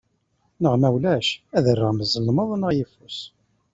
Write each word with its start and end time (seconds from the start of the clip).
Neɣ 0.61 0.73
ma 0.77 0.87
ulac 0.95 1.27
ad 1.57 1.65
rreɣ 1.75 1.93
zelmeḍ 2.13 2.49
neɣ 2.55 2.71
yeffus. 2.73 3.19